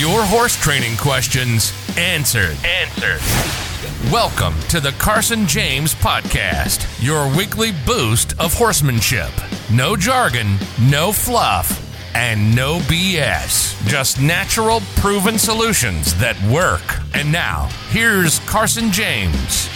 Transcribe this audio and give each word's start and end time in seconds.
Your 0.00 0.22
horse 0.22 0.56
training 0.56 0.96
questions 0.96 1.74
answered. 1.98 2.56
Answered. 2.64 3.20
Welcome 4.10 4.58
to 4.70 4.80
the 4.80 4.92
Carson 4.92 5.46
James 5.46 5.94
Podcast, 5.94 6.88
your 7.04 7.28
weekly 7.36 7.72
boost 7.84 8.32
of 8.40 8.54
horsemanship. 8.54 9.28
No 9.70 9.96
jargon, 9.96 10.56
no 10.80 11.12
fluff, 11.12 11.86
and 12.16 12.56
no 12.56 12.78
BS. 12.78 13.76
Just 13.86 14.22
natural, 14.22 14.80
proven 14.96 15.38
solutions 15.38 16.14
that 16.14 16.42
work. 16.44 16.80
And 17.12 17.30
now, 17.30 17.68
here's 17.90 18.38
Carson 18.48 18.90
James. 18.92 19.68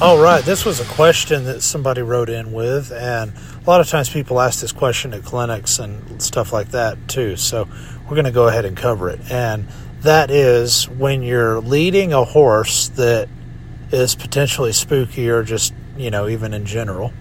All 0.00 0.22
right, 0.22 0.44
this 0.44 0.64
was 0.64 0.78
a 0.78 0.84
question 0.84 1.44
that 1.46 1.60
somebody 1.60 2.02
wrote 2.02 2.30
in 2.30 2.52
with, 2.52 2.92
and 2.92 3.32
a 3.68 3.70
lot 3.70 3.82
of 3.82 3.88
times 3.90 4.08
people 4.08 4.40
ask 4.40 4.62
this 4.62 4.72
question 4.72 5.12
at 5.12 5.22
clinics 5.22 5.78
and 5.78 6.22
stuff 6.22 6.54
like 6.54 6.70
that 6.70 6.96
too. 7.06 7.36
So 7.36 7.68
we're 8.04 8.14
going 8.14 8.24
to 8.24 8.30
go 8.30 8.48
ahead 8.48 8.64
and 8.64 8.74
cover 8.74 9.10
it. 9.10 9.20
And 9.30 9.68
that 10.00 10.30
is 10.30 10.88
when 10.88 11.22
you're 11.22 11.60
leading 11.60 12.14
a 12.14 12.24
horse 12.24 12.88
that 12.88 13.28
is 13.92 14.14
potentially 14.14 14.72
spooky 14.72 15.28
or 15.28 15.42
just, 15.42 15.74
you 15.98 16.10
know, 16.10 16.28
even 16.28 16.54
in 16.54 16.64
general, 16.64 17.12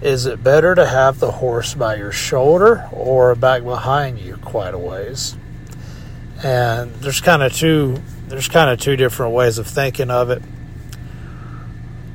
is 0.00 0.24
it 0.24 0.42
better 0.42 0.74
to 0.74 0.86
have 0.86 1.20
the 1.20 1.30
horse 1.30 1.74
by 1.74 1.96
your 1.96 2.10
shoulder 2.10 2.88
or 2.90 3.34
back 3.34 3.62
behind 3.62 4.18
you 4.18 4.38
quite 4.38 4.72
a 4.72 4.78
ways? 4.78 5.36
And 6.42 6.94
there's 6.94 7.20
kind 7.20 7.42
of 7.42 7.52
two 7.52 8.00
there's 8.28 8.48
kind 8.48 8.70
of 8.70 8.80
two 8.80 8.96
different 8.96 9.34
ways 9.34 9.58
of 9.58 9.66
thinking 9.66 10.10
of 10.10 10.30
it 10.30 10.42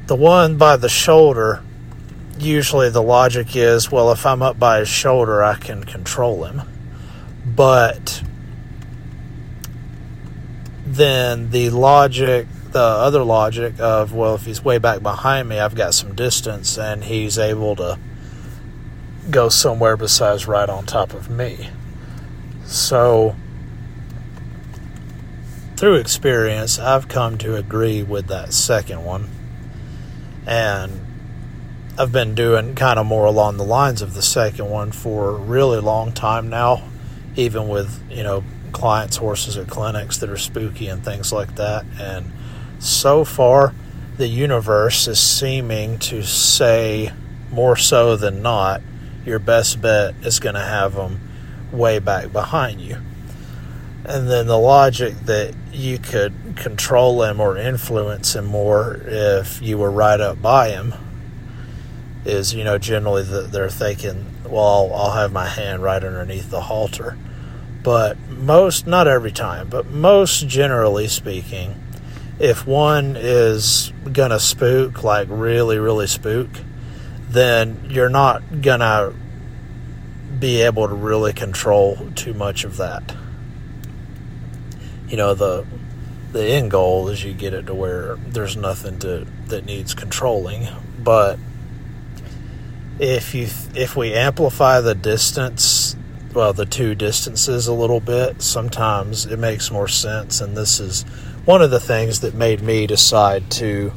the 0.08 0.16
one 0.16 0.58
by 0.58 0.78
the 0.78 0.90
shoulder, 0.90 1.62
usually 2.40 2.90
the 2.90 3.02
logic 3.02 3.56
is, 3.56 3.92
well, 3.92 4.12
if 4.12 4.26
I'm 4.26 4.42
up 4.42 4.60
by 4.60 4.80
his 4.80 4.90
shoulder, 4.90 5.44
I 5.44 5.56
can 5.56 5.84
control 5.84 6.44
him. 6.44 6.62
But 7.46 8.22
then 10.86 11.50
the 11.52 11.70
logic, 11.70 12.48
the 12.72 12.80
other 12.80 13.24
logic 13.24 13.80
of, 13.80 14.14
well, 14.14 14.36
if 14.36 14.46
he's 14.46 14.64
way 14.64 14.78
back 14.78 15.02
behind 15.02 15.50
me, 15.50 15.60
I've 15.60 15.76
got 15.76 15.94
some 15.94 16.16
distance 16.16 16.78
and 16.78 17.04
he's 17.04 17.38
able 17.38 17.76
to 17.78 18.00
go 19.30 19.50
somewhere 19.50 19.98
besides 19.98 20.48
right 20.48 20.70
on 20.70 20.86
top 20.86 21.14
of 21.14 21.30
me. 21.30 21.70
So, 22.66 23.36
through 25.76 25.96
experience, 25.96 26.80
I've 26.80 27.08
come 27.08 27.38
to 27.40 27.56
agree 27.56 28.04
with 28.04 28.28
that 28.28 28.54
second 28.54 29.04
one 29.06 29.30
and 30.46 31.07
I've 32.00 32.12
been 32.12 32.36
doing 32.36 32.76
kind 32.76 33.00
of 33.00 33.08
more 33.08 33.26
along 33.26 33.58
the 33.58 33.64
lines 33.64 34.04
of 34.04 34.14
the 34.14 34.22
second 34.22 34.70
one 34.70 34.92
for 34.92 35.30
a 35.30 35.34
really 35.34 35.80
long 35.80 36.12
time 36.12 36.48
now, 36.48 36.84
even 37.36 37.70
with, 37.70 38.04
you 38.12 38.22
know, 38.22 38.44
clients' 38.72 39.18
horses 39.18 39.58
at 39.58 39.68
clinics 39.68 40.20
that 40.20 40.30
are 40.30 40.38
spooky 40.38 40.90
and 40.90 41.04
things 41.04 41.34
like 41.34 41.56
that. 41.56 41.86
And 42.00 42.32
so 42.78 43.26
far, 43.26 43.74
the 44.18 44.28
universe 44.28 45.08
is 45.08 45.20
seeming 45.20 45.98
to 46.00 46.22
say 46.22 47.14
more 47.50 47.76
so 47.76 48.16
than 48.16 48.44
not, 48.44 48.84
your 49.26 49.40
best 49.40 49.82
bet 49.82 50.14
is 50.22 50.40
going 50.40 50.54
to 50.54 50.62
have 50.62 50.94
them 50.94 51.20
way 51.72 51.98
back 51.98 52.32
behind 52.32 52.80
you. 52.80 52.98
And 54.06 54.30
then 54.30 54.46
the 54.46 54.60
logic 54.60 55.16
that 55.22 55.56
you 55.74 55.98
could 55.98 56.58
control 56.58 57.24
him 57.24 57.40
or 57.40 57.58
influence 57.58 58.36
him 58.36 58.46
more 58.46 59.02
if 59.04 59.64
you 59.64 59.80
were 59.80 59.90
right 59.90 60.22
up 60.22 60.40
by 60.44 60.70
him 60.70 60.94
is, 62.28 62.54
you 62.54 62.64
know, 62.64 62.78
generally 62.78 63.24
that 63.24 63.52
they're 63.52 63.70
thinking, 63.70 64.26
well, 64.44 64.64
I'll, 64.64 64.94
I'll 64.94 65.12
have 65.12 65.32
my 65.32 65.48
hand 65.48 65.82
right 65.82 66.04
underneath 66.04 66.50
the 66.50 66.62
halter. 66.62 67.18
But 67.84 68.20
most, 68.30 68.86
not 68.86 69.08
every 69.08 69.32
time, 69.32 69.70
but 69.70 69.88
most 69.88 70.48
generally 70.48 71.08
speaking, 71.08 71.82
if 72.40 72.68
one 72.68 73.16
is 73.18 73.92
to 74.32 74.40
spook, 74.40 75.04
like 75.04 75.28
really, 75.32 75.80
really 75.80 76.08
spook, 76.08 76.50
then 77.30 77.88
you're 77.90 78.10
not 78.10 78.62
to 78.82 79.14
be 80.40 80.62
able 80.62 80.88
to 80.88 80.94
really 80.94 81.34
control 81.34 82.10
too 82.16 82.34
much 82.34 82.64
of 82.64 82.78
that 82.78 83.16
you 85.08 85.18
know 85.18 85.34
the 85.34 85.66
the 86.32 86.44
end 86.44 86.70
goal 86.70 87.08
is 87.08 87.24
you 87.24 87.34
get 87.34 87.54
it 87.54 87.68
to 87.68 87.74
where 87.74 88.18
there's 88.28 88.58
nothing 88.58 89.00
to 89.00 89.26
that 89.48 89.66
needs 89.66 89.94
controlling 89.94 90.68
but 91.00 91.40
if 93.00 93.34
you 93.34 93.48
if 93.76 93.96
we 93.96 94.14
amplify 94.14 94.82
the 94.82 94.96
distance 94.96 95.96
well 96.34 96.54
the 96.54 96.66
two 96.66 96.96
distances 96.96 97.68
a 97.68 97.74
little 97.74 98.00
bit 98.00 98.42
sometimes 98.42 99.26
it 99.26 99.38
makes 99.38 99.72
more 99.72 99.88
sense 99.88 100.42
and 100.42 100.58
this 100.58 100.80
is 100.80 101.04
one 101.46 101.62
of 101.62 101.72
the 101.72 101.80
things 101.80 102.22
that 102.22 102.34
made 102.34 102.62
me 102.62 102.88
decide 102.88 103.50
to 103.50 103.92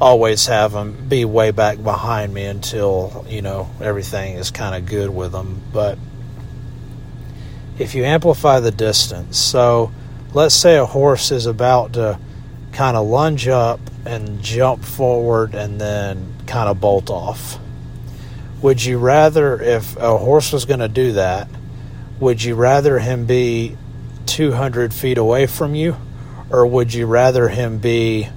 always 0.00 0.46
have 0.46 0.72
them 0.72 1.08
be 1.08 1.24
way 1.24 1.50
back 1.50 1.82
behind 1.82 2.32
me 2.32 2.44
until 2.44 3.24
you 3.28 3.42
know 3.42 3.70
everything 3.80 4.34
is 4.34 4.50
kind 4.50 4.74
of 4.74 4.90
good 4.90 5.10
with 5.10 5.32
them 5.32 5.60
but 5.72 5.98
if 7.78 7.94
you 7.94 8.04
amplify 8.04 8.58
the 8.58 8.70
distance 8.70 9.38
so 9.38 9.92
let's 10.34 10.54
say 10.54 10.76
a 10.76 10.86
horse 10.86 11.30
is 11.30 11.46
about 11.46 11.92
to 11.92 12.18
kind 12.72 12.96
of 12.96 13.06
lunge 13.06 13.46
up 13.48 13.80
and 14.04 14.42
jump 14.42 14.84
forward 14.84 15.54
and 15.54 15.80
then 15.80 16.34
kind 16.46 16.68
of 16.68 16.80
bolt 16.80 17.10
off. 17.10 17.58
Would 18.62 18.84
you 18.84 18.98
rather, 18.98 19.60
if 19.60 19.96
a 19.96 20.16
horse 20.16 20.52
was 20.52 20.64
going 20.64 20.80
to 20.80 20.88
do 20.88 21.12
that, 21.12 21.48
would 22.20 22.42
you 22.42 22.54
rather 22.54 22.98
him 22.98 23.26
be 23.26 23.76
200 24.26 24.94
feet 24.94 25.18
away 25.18 25.46
from 25.46 25.74
you 25.74 25.96
or 26.52 26.66
would 26.66 26.92
you 26.92 27.06
rather 27.06 27.48
him 27.48 27.78
be 27.78 28.28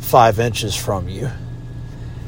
five 0.00 0.40
inches 0.40 0.74
from 0.74 1.08
you? 1.08 1.30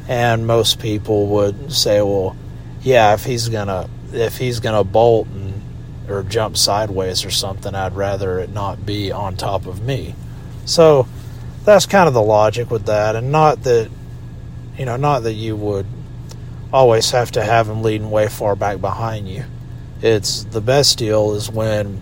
And 0.07 0.47
most 0.47 0.79
people 0.79 1.27
would 1.29 1.73
say, 1.73 2.03
well, 2.03 2.37
yeah, 2.83 3.15
if 3.15 3.25
he's 3.25 3.49
gonna 3.49 3.89
if 4.13 4.37
he's 4.37 4.61
gonna 4.61 4.85
bolt 4.85 5.29
and 5.29 5.63
or 6.09 6.23
jump 6.25 6.57
sideways 6.57 7.25
or 7.25 7.31
something, 7.31 7.75
I'd 7.75 7.95
rather 7.95 8.39
it 8.41 8.51
not 8.51 8.85
be 8.85 9.13
on 9.13 9.37
top 9.37 9.67
of 9.67 9.83
me. 9.83 10.15
So 10.67 11.07
that's 11.65 11.87
kind 11.87 12.09
of 12.09 12.15
the 12.15 12.23
logic 12.23 12.71
with 12.71 12.87
that, 12.87 13.17
and 13.17 13.33
not 13.33 13.63
that 13.63 13.91
you 14.77 14.85
know, 14.85 14.97
not 14.97 15.21
that 15.21 15.35
you 15.35 15.57
would 15.57 15.87
always 16.73 17.11
have 17.11 17.31
to 17.33 17.43
have 17.43 17.67
them 17.67 17.83
leading 17.83 18.11
way 18.11 18.29
far 18.29 18.57
back 18.57 18.81
behind 18.81 19.29
you. 19.29 19.45
It's 20.03 20.45
the 20.45 20.61
best 20.61 20.99
deal 20.99 21.35
is 21.35 21.51
when 21.51 22.01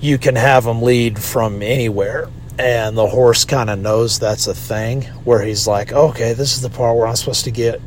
you 0.00 0.18
can 0.18 0.36
have 0.36 0.64
them 0.64 0.82
lead 0.82 1.22
from 1.22 1.62
anywhere 1.62 2.28
and 2.58 2.96
the 2.96 3.06
horse 3.06 3.44
kind 3.44 3.70
of 3.70 3.78
knows 3.78 4.18
that's 4.18 4.46
a 4.46 4.54
thing 4.54 5.02
where 5.24 5.42
he's 5.42 5.66
like, 5.66 5.92
okay, 5.92 6.34
this 6.34 6.54
is 6.54 6.62
the 6.62 6.70
part 6.70 6.96
where 6.96 7.06
I'm 7.06 7.16
supposed 7.16 7.44
to 7.44 7.50
get 7.50 7.80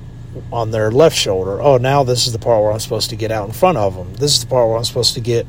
on 0.51 0.72
their 0.72 0.91
left 0.91 1.16
shoulder. 1.16 1.61
Oh, 1.61 1.77
now 1.77 2.03
this 2.03 2.27
is 2.27 2.33
the 2.33 2.39
part 2.39 2.61
where 2.61 2.72
I'm 2.72 2.79
supposed 2.79 3.09
to 3.11 3.16
get 3.16 3.31
out 3.31 3.47
in 3.47 3.53
front 3.53 3.77
of 3.77 3.95
them. 3.95 4.13
This 4.16 4.33
is 4.33 4.41
the 4.41 4.47
part 4.47 4.67
where 4.67 4.77
I'm 4.77 4.83
supposed 4.83 5.13
to 5.13 5.22
get 5.22 5.47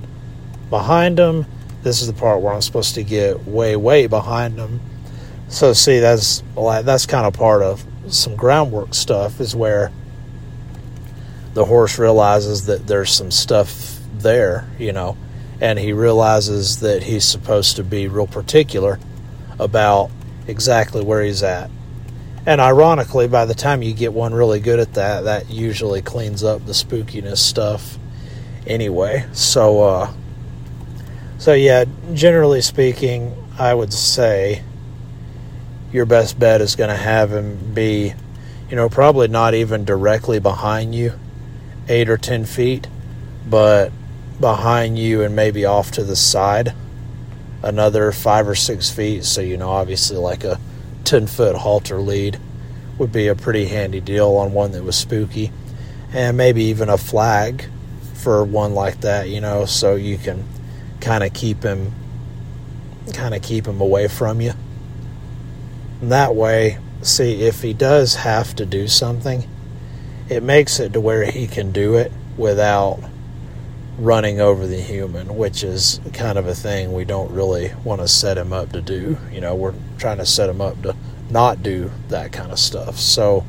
behind 0.70 1.18
them. 1.18 1.46
This 1.82 2.00
is 2.00 2.06
the 2.06 2.12
part 2.12 2.42
where 2.42 2.52
I'm 2.52 2.62
supposed 2.62 2.94
to 2.94 3.02
get 3.02 3.46
way, 3.46 3.76
way 3.76 4.06
behind 4.06 4.56
them. 4.56 4.80
So, 5.48 5.72
see, 5.72 5.98
that's 5.98 6.42
that's 6.54 7.06
kind 7.06 7.26
of 7.26 7.32
part 7.32 7.62
of 7.62 7.84
some 8.08 8.36
groundwork 8.36 8.94
stuff 8.94 9.40
is 9.40 9.56
where 9.56 9.90
the 11.58 11.64
horse 11.66 11.98
realizes 11.98 12.66
that 12.66 12.86
there's 12.86 13.10
some 13.10 13.30
stuff 13.30 13.98
there, 14.14 14.68
you 14.78 14.92
know, 14.92 15.16
and 15.60 15.78
he 15.78 15.92
realizes 15.92 16.80
that 16.80 17.02
he's 17.02 17.24
supposed 17.24 17.76
to 17.76 17.84
be 17.84 18.08
real 18.08 18.26
particular 18.26 18.98
about 19.58 20.10
exactly 20.46 21.04
where 21.04 21.22
he's 21.22 21.42
at 21.42 21.70
and 22.48 22.62
ironically, 22.62 23.28
by 23.28 23.44
the 23.44 23.52
time 23.52 23.82
you 23.82 23.92
get 23.92 24.14
one 24.14 24.32
really 24.32 24.58
good 24.58 24.80
at 24.80 24.94
that, 24.94 25.24
that 25.24 25.50
usually 25.50 26.00
cleans 26.00 26.42
up 26.42 26.64
the 26.64 26.72
spookiness 26.72 27.36
stuff 27.36 27.98
anyway. 28.66 29.26
So, 29.34 29.82
uh, 29.82 30.12
so 31.36 31.52
yeah, 31.52 31.84
generally 32.14 32.62
speaking, 32.62 33.36
I 33.58 33.74
would 33.74 33.92
say 33.92 34.62
your 35.92 36.06
best 36.06 36.38
bet 36.38 36.62
is 36.62 36.74
going 36.74 36.88
to 36.88 36.96
have 36.96 37.32
him 37.32 37.74
be, 37.74 38.14
you 38.70 38.76
know, 38.76 38.88
probably 38.88 39.28
not 39.28 39.52
even 39.52 39.84
directly 39.84 40.38
behind 40.38 40.94
you, 40.94 41.20
eight 41.88 42.08
or 42.08 42.16
ten 42.16 42.44
feet, 42.44 42.86
but 43.48 43.92
behind 44.40 44.98
you 44.98 45.22
and 45.22 45.34
maybe 45.34 45.64
off 45.64 45.90
to 45.90 46.04
the 46.04 46.16
side 46.16 46.72
another 47.62 48.12
five 48.12 48.48
or 48.48 48.54
six 48.54 48.90
feet. 48.90 49.24
So, 49.24 49.40
you 49.40 49.56
know, 49.56 49.70
obviously, 49.70 50.16
like 50.16 50.44
a 50.44 50.60
10 51.04 51.26
foot 51.26 51.56
halter 51.56 52.00
lead 52.00 52.38
would 52.98 53.12
be 53.12 53.28
a 53.28 53.34
pretty 53.34 53.66
handy 53.66 54.00
deal 54.00 54.36
on 54.36 54.52
one 54.52 54.72
that 54.72 54.84
was 54.84 54.96
spooky. 54.96 55.52
And 56.12 56.36
maybe 56.36 56.64
even 56.64 56.88
a 56.88 56.98
flag 56.98 57.64
for 58.14 58.44
one 58.44 58.74
like 58.74 59.02
that, 59.02 59.28
you 59.28 59.40
know, 59.40 59.66
so 59.66 59.94
you 59.94 60.18
can 60.18 60.44
kind 61.00 61.22
of 61.22 61.32
keep 61.32 61.62
him 61.62 61.92
kind 63.14 63.34
of 63.34 63.42
keep 63.42 63.66
him 63.66 63.80
away 63.80 64.08
from 64.08 64.40
you. 64.40 64.52
And 66.00 66.12
that 66.12 66.34
way, 66.34 66.78
see 67.00 67.42
if 67.42 67.62
he 67.62 67.72
does 67.72 68.16
have 68.16 68.54
to 68.56 68.66
do 68.66 68.86
something, 68.86 69.48
it 70.28 70.42
makes 70.42 70.78
it 70.80 70.92
to 70.92 71.00
where 71.00 71.24
he 71.30 71.46
can 71.46 71.72
do 71.72 71.94
it 71.94 72.12
without 72.36 73.00
running 73.98 74.40
over 74.40 74.66
the 74.66 74.80
human, 74.80 75.36
which 75.36 75.64
is 75.64 76.00
kind 76.12 76.38
of 76.38 76.46
a 76.46 76.54
thing 76.54 76.92
we 76.92 77.04
don't 77.04 77.32
really 77.32 77.72
want 77.84 78.00
to 78.00 78.08
set 78.08 78.38
him 78.38 78.52
up 78.52 78.72
to 78.72 78.80
do. 78.80 79.18
You 79.32 79.40
know, 79.40 79.54
we're 79.54 79.74
trying 79.98 80.18
to 80.18 80.26
set 80.26 80.48
him 80.48 80.60
up 80.60 80.80
to 80.82 80.94
not 81.30 81.62
do 81.62 81.90
that 82.08 82.32
kind 82.32 82.52
of 82.52 82.58
stuff. 82.58 82.98
So, 82.98 83.44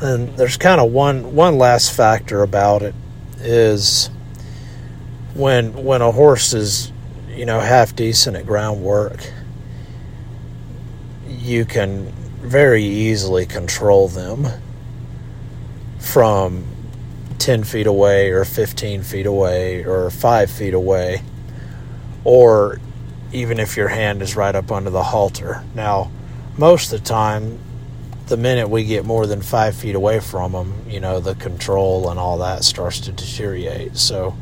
and 0.00 0.36
there's 0.36 0.56
kind 0.56 0.80
of 0.80 0.92
one 0.92 1.34
one 1.34 1.56
last 1.56 1.92
factor 1.94 2.42
about 2.42 2.82
it 2.82 2.94
is 3.38 4.10
when 5.34 5.84
when 5.84 6.02
a 6.02 6.12
horse 6.12 6.52
is 6.52 6.92
you 7.28 7.46
know 7.46 7.60
half 7.60 7.96
decent 7.96 8.36
at 8.36 8.44
groundwork, 8.44 9.30
you 11.26 11.64
can 11.64 12.12
very 12.44 12.84
easily 12.84 13.46
control 13.46 14.08
them 14.08 14.46
from 15.98 16.64
10 17.38 17.64
feet 17.64 17.86
away 17.86 18.30
or 18.30 18.44
15 18.44 19.02
feet 19.02 19.26
away 19.26 19.84
or 19.84 20.10
5 20.10 20.50
feet 20.50 20.74
away 20.74 21.22
or 22.24 22.80
even 23.32 23.58
if 23.58 23.76
your 23.76 23.88
hand 23.88 24.22
is 24.22 24.36
right 24.36 24.54
up 24.54 24.70
under 24.70 24.90
the 24.90 25.02
halter. 25.02 25.64
Now, 25.74 26.10
most 26.56 26.92
of 26.92 27.00
the 27.00 27.06
time, 27.06 27.58
the 28.26 28.36
minute 28.36 28.70
we 28.70 28.84
get 28.84 29.04
more 29.04 29.26
than 29.26 29.42
five 29.42 29.74
feet 29.74 29.94
away 29.94 30.20
from 30.20 30.52
them, 30.52 30.84
you 30.88 31.00
know, 31.00 31.20
the 31.20 31.34
control 31.34 32.08
and 32.10 32.18
all 32.18 32.38
that 32.38 32.64
starts 32.64 33.00
to 33.00 33.12
deteriorate. 33.12 33.96
So, 33.96 34.36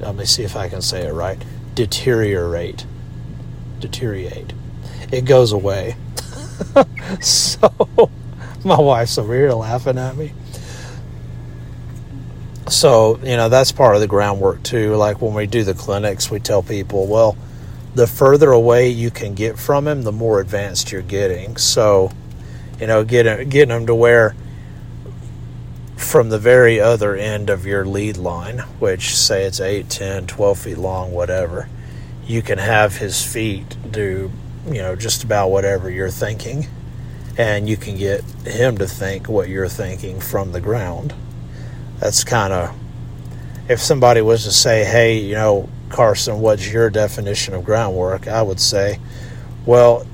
let 0.00 0.14
me 0.16 0.24
see 0.24 0.42
if 0.42 0.56
I 0.56 0.68
can 0.68 0.80
say 0.80 1.06
it 1.06 1.12
right. 1.12 1.38
Deteriorate. 1.74 2.86
Deteriorate. 3.78 4.52
It 5.12 5.26
goes 5.26 5.52
away. 5.52 5.96
so, 7.20 8.10
my 8.64 8.78
wife's 8.78 9.18
over 9.18 9.34
here 9.34 9.52
laughing 9.52 9.98
at 9.98 10.16
me. 10.16 10.32
So, 12.68 13.18
you 13.18 13.36
know, 13.36 13.48
that's 13.48 13.72
part 13.72 13.96
of 13.96 14.00
the 14.00 14.06
groundwork 14.06 14.62
too. 14.62 14.94
Like 14.94 15.20
when 15.20 15.34
we 15.34 15.46
do 15.46 15.64
the 15.64 15.74
clinics, 15.74 16.30
we 16.30 16.38
tell 16.38 16.62
people, 16.62 17.06
well, 17.06 17.36
the 17.94 18.06
further 18.06 18.52
away 18.52 18.88
you 18.88 19.10
can 19.10 19.34
get 19.34 19.58
from 19.58 19.88
him, 19.88 20.02
the 20.02 20.12
more 20.12 20.40
advanced 20.40 20.92
you're 20.92 21.02
getting. 21.02 21.56
So, 21.56 22.12
you 22.78 22.86
know, 22.86 23.04
getting 23.04 23.48
getting 23.48 23.70
them 23.70 23.86
to 23.86 23.94
where 23.94 24.36
from 25.96 26.30
the 26.30 26.38
very 26.38 26.80
other 26.80 27.14
end 27.14 27.50
of 27.50 27.66
your 27.66 27.84
lead 27.84 28.16
line, 28.16 28.58
which 28.78 29.16
say 29.16 29.44
it's 29.44 29.60
8, 29.60 29.88
10, 29.88 30.26
12 30.26 30.58
feet 30.58 30.78
long, 30.78 31.12
whatever, 31.12 31.68
you 32.26 32.42
can 32.42 32.58
have 32.58 32.96
his 32.96 33.24
feet 33.24 33.76
do, 33.90 34.30
you 34.66 34.82
know, 34.82 34.96
just 34.96 35.24
about 35.24 35.50
whatever 35.50 35.90
you're 35.90 36.10
thinking. 36.10 36.66
And 37.38 37.68
you 37.68 37.76
can 37.76 37.96
get 37.96 38.22
him 38.44 38.78
to 38.78 38.86
think 38.86 39.28
what 39.28 39.48
you're 39.48 39.68
thinking 39.68 40.20
from 40.20 40.52
the 40.52 40.60
ground. 40.60 41.14
That's 41.98 42.24
kind 42.24 42.52
of, 42.52 42.74
if 43.68 43.80
somebody 43.80 44.20
was 44.20 44.44
to 44.44 44.52
say, 44.52 44.84
hey, 44.84 45.18
you 45.18 45.34
know, 45.34 45.68
Carson, 45.88 46.40
what's 46.40 46.70
your 46.70 46.90
definition 46.90 47.54
of 47.54 47.64
groundwork? 47.64 48.28
I 48.28 48.42
would 48.42 48.60
say, 48.60 48.98
well, 49.64 50.06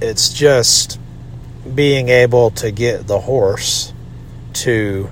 it's 0.00 0.32
just 0.32 0.98
being 1.74 2.08
able 2.08 2.50
to 2.50 2.70
get 2.70 3.06
the 3.06 3.20
horse 3.20 3.92
to 4.52 5.10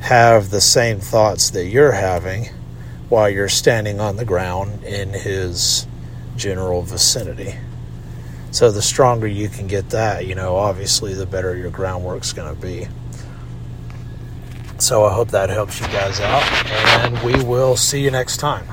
have 0.00 0.50
the 0.50 0.60
same 0.60 1.00
thoughts 1.00 1.50
that 1.50 1.66
you're 1.66 1.92
having 1.92 2.48
while 3.08 3.28
you're 3.28 3.48
standing 3.48 4.00
on 4.00 4.16
the 4.16 4.24
ground 4.24 4.84
in 4.84 5.12
his 5.12 5.86
general 6.36 6.82
vicinity. 6.82 7.54
So 8.50 8.70
the 8.70 8.82
stronger 8.82 9.26
you 9.26 9.48
can 9.48 9.66
get 9.66 9.90
that, 9.90 10.26
you 10.26 10.34
know, 10.34 10.56
obviously 10.56 11.14
the 11.14 11.26
better 11.26 11.56
your 11.56 11.70
groundwork's 11.70 12.32
going 12.32 12.54
to 12.54 12.60
be. 12.60 12.88
So 14.78 15.04
I 15.04 15.12
hope 15.12 15.28
that 15.28 15.50
helps 15.50 15.80
you 15.80 15.86
guys 15.86 16.20
out, 16.20 16.42
and 17.04 17.18
we 17.22 17.42
will 17.44 17.76
see 17.76 18.02
you 18.02 18.10
next 18.10 18.36
time. 18.38 18.66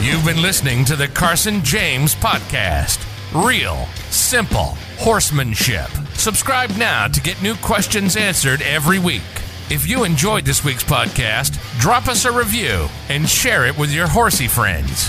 You've 0.00 0.24
been 0.24 0.42
listening 0.42 0.84
to 0.86 0.96
the 0.96 1.08
Carson 1.08 1.62
James 1.62 2.14
Podcast. 2.14 3.06
Real, 3.32 3.86
simple 4.10 4.76
horsemanship. 4.98 5.88
Subscribe 6.14 6.70
now 6.76 7.06
to 7.06 7.20
get 7.20 7.40
new 7.42 7.54
questions 7.56 8.16
answered 8.16 8.62
every 8.62 8.98
week. 8.98 9.22
If 9.70 9.88
you 9.88 10.04
enjoyed 10.04 10.44
this 10.44 10.64
week's 10.64 10.82
podcast, 10.82 11.58
drop 11.78 12.08
us 12.08 12.24
a 12.24 12.32
review 12.32 12.88
and 13.08 13.28
share 13.28 13.66
it 13.66 13.78
with 13.78 13.92
your 13.92 14.08
horsey 14.08 14.48
friends. 14.48 15.08